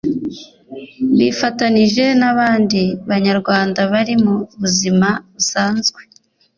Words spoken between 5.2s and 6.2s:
busanzwe